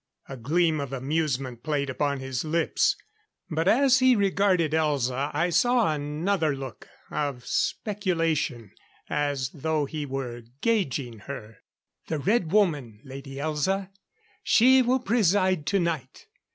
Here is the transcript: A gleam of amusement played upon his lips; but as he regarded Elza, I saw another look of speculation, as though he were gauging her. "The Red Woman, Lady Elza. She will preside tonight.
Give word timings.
A 0.27 0.35
gleam 0.35 0.79
of 0.79 0.91
amusement 0.93 1.61
played 1.61 1.87
upon 1.87 2.19
his 2.21 2.43
lips; 2.43 2.95
but 3.51 3.67
as 3.67 3.99
he 3.99 4.15
regarded 4.15 4.71
Elza, 4.73 5.29
I 5.31 5.51
saw 5.51 5.93
another 5.93 6.55
look 6.55 6.87
of 7.11 7.45
speculation, 7.45 8.71
as 9.11 9.51
though 9.53 9.85
he 9.85 10.07
were 10.07 10.41
gauging 10.61 11.19
her. 11.29 11.57
"The 12.07 12.17
Red 12.17 12.51
Woman, 12.51 12.99
Lady 13.03 13.35
Elza. 13.35 13.91
She 14.43 14.81
will 14.81 15.01
preside 15.01 15.67
tonight. 15.67 16.25